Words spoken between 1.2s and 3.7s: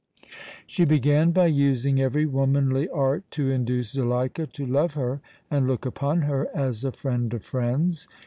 by using every womanly art to